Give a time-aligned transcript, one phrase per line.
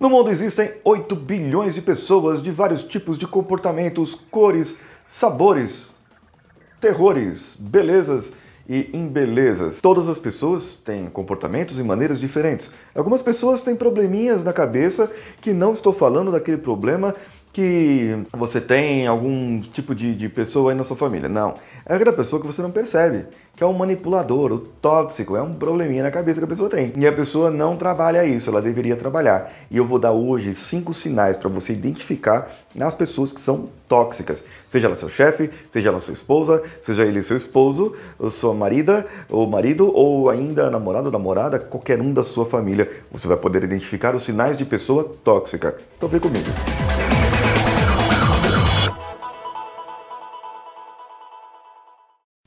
[0.00, 4.78] No mundo existem 8 bilhões de pessoas de vários tipos de comportamentos, cores,
[5.08, 5.90] sabores,
[6.80, 8.34] terrores, belezas
[8.68, 9.80] e embelezas.
[9.80, 12.70] Todas as pessoas têm comportamentos e maneiras diferentes.
[12.94, 17.12] Algumas pessoas têm probleminhas na cabeça que não estou falando daquele problema
[17.52, 21.28] que você tem algum tipo de, de pessoa aí na sua família.
[21.28, 21.54] Não.
[21.84, 23.24] É aquela pessoa que você não percebe,
[23.56, 26.92] que é um manipulador, o tóxico, é um probleminha na cabeça que a pessoa tem.
[26.94, 29.50] E a pessoa não trabalha isso, ela deveria trabalhar.
[29.70, 34.44] E eu vou dar hoje cinco sinais para você identificar nas pessoas que são tóxicas.
[34.66, 39.06] Seja ela seu chefe, seja ela sua esposa, seja ele seu esposo, ou sua marida,
[39.30, 42.88] ou marido, ou ainda namorado ou namorada, qualquer um da sua família.
[43.10, 45.74] Você vai poder identificar os sinais de pessoa tóxica.
[45.96, 46.46] Então vem comigo.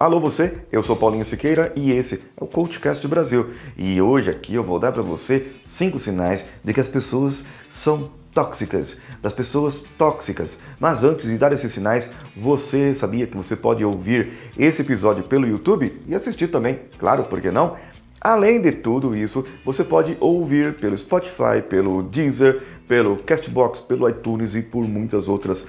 [0.00, 3.50] Alô você, eu sou Paulinho Siqueira e esse é o CoachCast Brasil.
[3.76, 8.08] E hoje aqui eu vou dar para você cinco sinais de que as pessoas são
[8.32, 10.60] tóxicas, das pessoas tóxicas.
[10.78, 15.48] Mas antes de dar esses sinais, você sabia que você pode ouvir esse episódio pelo
[15.48, 17.74] YouTube e assistir também, claro, por que não?
[18.20, 24.54] Além de tudo isso, você pode ouvir pelo Spotify, pelo Deezer, pelo Castbox, pelo iTunes
[24.54, 25.66] e por muitas outras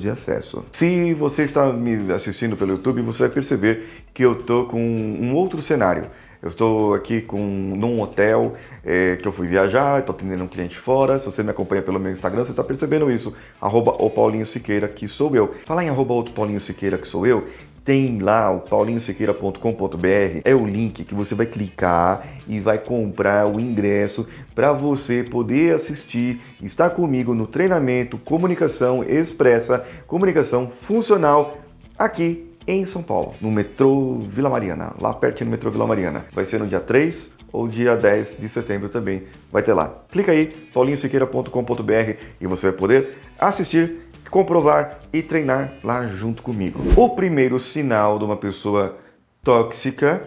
[0.00, 0.64] de acesso.
[0.72, 5.34] Se você está me assistindo pelo YouTube, você vai perceber que eu estou com um
[5.34, 6.06] outro cenário.
[6.42, 8.54] Eu estou aqui com, num hotel
[8.84, 11.16] é, que eu fui viajar, estou atendendo um cliente fora.
[11.16, 13.32] Se você me acompanha pelo meu Instagram, você está percebendo isso.
[13.60, 15.54] Arroba o Paulinho Siqueira, que sou eu.
[15.64, 17.46] Falar em arroba outro Paulinho Siqueira, que sou eu,
[17.84, 23.58] tem lá o paulinhosiqueira.com.br, é o link que você vai clicar e vai comprar o
[23.58, 31.58] ingresso para você poder assistir, estar comigo no treinamento Comunicação Expressa, Comunicação Funcional
[31.98, 36.24] aqui em São Paulo, no metrô Vila Mariana, lá perto no metrô Vila Mariana.
[36.32, 39.24] Vai ser no dia 3 ou dia 10 de setembro também.
[39.50, 39.92] Vai ter lá.
[40.10, 46.80] Clica aí, paulinhosiqueira.com.br e você vai poder assistir comprovar e treinar lá junto comigo.
[46.96, 48.98] O primeiro sinal de uma pessoa
[49.42, 50.22] tóxica,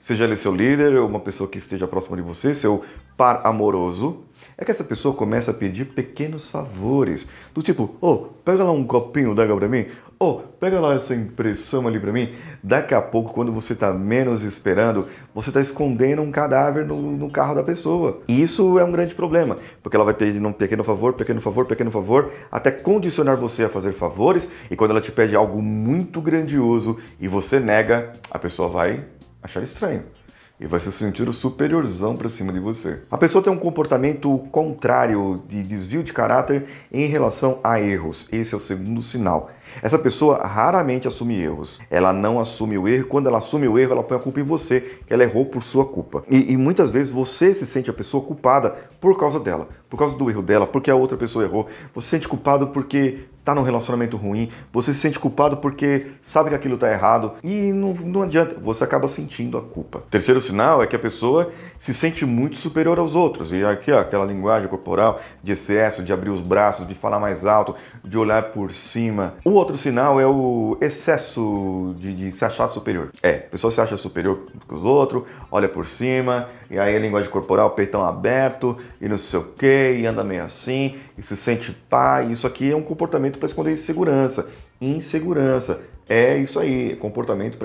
[0.00, 2.84] seja ele seu líder ou uma pessoa que esteja próxima de você, seu
[3.16, 4.24] par amoroso,
[4.58, 8.84] é que essa pessoa começa a pedir pequenos favores, do tipo, oh, pega lá um
[8.84, 9.86] copinho d'água para mim,
[10.18, 12.34] oh, pega lá essa impressão ali para mim.
[12.62, 17.30] Daqui a pouco, quando você está menos esperando, você está escondendo um cadáver no, no,
[17.30, 18.20] carro da pessoa.
[18.28, 21.66] E isso é um grande problema, porque ela vai pedir um pequeno favor, pequeno favor,
[21.66, 26.20] pequeno favor, até condicionar você a fazer favores, e quando ela te pede algo muito
[26.20, 29.04] grandioso e você nega, a pessoa vai
[29.42, 30.15] achar estranho
[30.58, 33.02] e vai se sentir o superiorzão para cima de você.
[33.10, 38.26] A pessoa tem um comportamento contrário de desvio de caráter em relação a erros.
[38.32, 39.50] Esse é o segundo sinal.
[39.82, 41.80] Essa pessoa raramente assume erros.
[41.90, 43.06] Ela não assume o erro.
[43.06, 45.62] Quando ela assume o erro, ela põe a culpa em você, que ela errou por
[45.62, 46.24] sua culpa.
[46.30, 50.16] E, e muitas vezes você se sente a pessoa culpada por causa dela, por causa
[50.16, 51.66] do erro dela, porque a outra pessoa errou.
[51.94, 56.50] Você se sente culpado porque está num relacionamento ruim, você se sente culpado porque sabe
[56.50, 59.98] que aquilo está errado e não, não adianta, você acaba sentindo a culpa.
[59.98, 63.92] O terceiro sinal é que a pessoa se sente muito superior aos outros e aqui
[63.92, 68.18] ó, aquela linguagem corporal de excesso, de abrir os braços, de falar mais alto, de
[68.18, 69.34] olhar por cima.
[69.44, 73.10] O outro sinal é o excesso de, de se achar superior.
[73.22, 76.98] É, a pessoa se acha superior que os outros, olha por cima e aí a
[76.98, 81.36] linguagem corporal, peitão aberto e não sei o que, e anda meio assim e se
[81.36, 82.22] sente pá.
[82.22, 84.50] Isso aqui é um comportamento para esconder insegurança.
[84.80, 87.58] Insegurança é isso aí, comportamento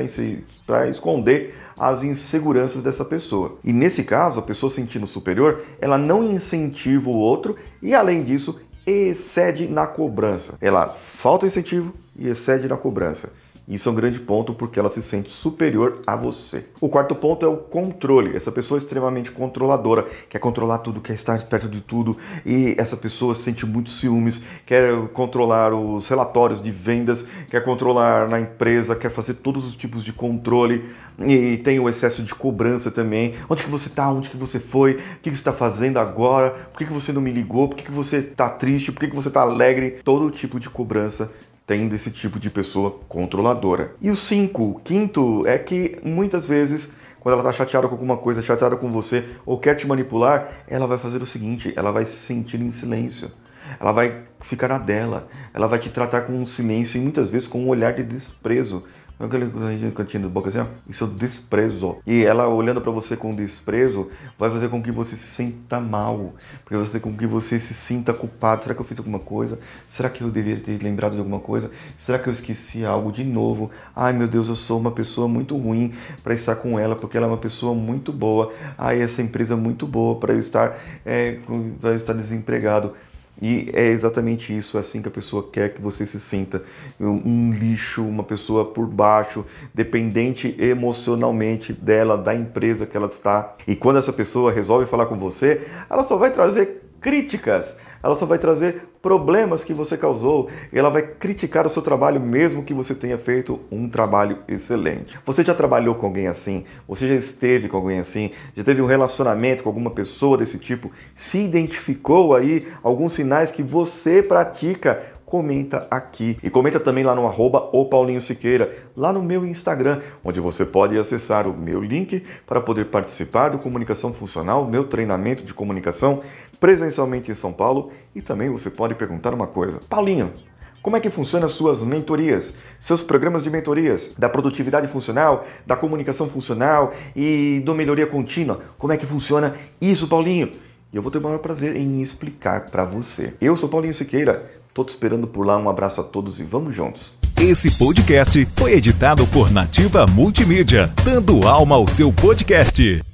[0.65, 3.57] para esconder as inseguranças dessa pessoa.
[3.63, 8.59] E nesse caso, a pessoa sentindo superior, ela não incentiva o outro e, além disso,
[8.85, 10.57] excede na cobrança.
[10.61, 13.31] Ela falta incentivo e excede na cobrança.
[13.67, 16.65] Isso é um grande ponto porque ela se sente superior a você.
[16.81, 18.35] O quarto ponto é o controle.
[18.35, 22.97] Essa pessoa é extremamente controladora, quer controlar tudo, quer estar perto de tudo e essa
[22.97, 29.09] pessoa sente muitos ciúmes, quer controlar os relatórios de vendas, quer controlar na empresa, quer
[29.09, 30.89] fazer todos os tipos de controle
[31.19, 33.35] e tem o excesso de cobrança também.
[33.49, 34.11] Onde que você está?
[34.11, 34.93] Onde que você foi?
[34.93, 36.51] O que, você está fazendo agora?
[36.71, 37.67] Por que, que você não me ligou?
[37.67, 38.91] Por que, que você está triste?
[38.91, 40.01] Por que, que você está alegre?
[40.03, 41.31] Todo tipo de cobrança
[41.65, 43.95] tem desse tipo de pessoa controladora.
[44.01, 48.41] E o cinco, quinto, é que muitas vezes quando ela está chateada com alguma coisa,
[48.41, 52.17] chateada com você ou quer te manipular, ela vai fazer o seguinte: ela vai se
[52.17, 53.31] sentir em silêncio.
[53.79, 55.27] Ela vai ficar na dela.
[55.53, 58.83] Ela vai te tratar com um silêncio e muitas vezes com um olhar de desprezo.
[59.25, 61.97] Aquele cantinho da boca assim, ó, isso é desprezo.
[62.05, 66.33] E ela olhando para você com desprezo vai fazer com que você se sinta mal,
[66.63, 68.63] porque vai fazer com que você se sinta culpado.
[68.63, 69.59] Será que eu fiz alguma coisa?
[69.87, 71.69] Será que eu deveria ter lembrado de alguma coisa?
[71.97, 73.71] Será que eu esqueci algo de novo?
[73.95, 75.93] Ai meu Deus, eu sou uma pessoa muito ruim
[76.23, 78.53] para estar com ela, porque ela é uma pessoa muito boa.
[78.77, 81.39] Ai, essa empresa é muito boa para eu estar, é,
[81.79, 82.93] vai estar desempregado.
[83.39, 86.63] E é exatamente isso, é assim que a pessoa quer que você se sinta.
[86.99, 93.55] Um lixo, uma pessoa por baixo, dependente emocionalmente dela, da empresa que ela está.
[93.67, 98.25] E quando essa pessoa resolve falar com você, ela só vai trazer críticas ela só
[98.25, 102.73] vai trazer problemas que você causou e ela vai criticar o seu trabalho mesmo que
[102.73, 105.19] você tenha feito um trabalho excelente.
[105.25, 106.65] Você já trabalhou com alguém assim?
[106.87, 108.31] Você já esteve com alguém assim?
[108.55, 110.91] Já teve um relacionamento com alguma pessoa desse tipo?
[111.17, 116.37] Se identificou aí alguns sinais que você pratica comenta aqui.
[116.43, 120.65] E comenta também lá no arroba o Paulinho Siqueira, lá no meu Instagram, onde você
[120.65, 126.21] pode acessar o meu link para poder participar do Comunicação Funcional, meu treinamento de comunicação
[126.59, 127.93] presencialmente em São Paulo.
[128.13, 129.79] E também você pode perguntar uma coisa.
[129.89, 130.33] Paulinho,
[130.81, 135.77] como é que funcionam as suas mentorias, seus programas de mentorias, da produtividade funcional, da
[135.77, 138.63] comunicação funcional e do melhoria contínua?
[138.77, 140.51] Como é que funciona isso, Paulinho?
[140.91, 143.33] E eu vou ter o maior prazer em explicar para você.
[143.39, 145.57] Eu sou Paulinho Siqueira, Tô te esperando por lá.
[145.57, 147.13] Um abraço a todos e vamos juntos.
[147.39, 153.10] Esse podcast foi editado por Nativa Multimídia, dando alma ao seu podcast.